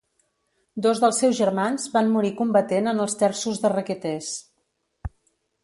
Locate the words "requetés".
3.77-4.33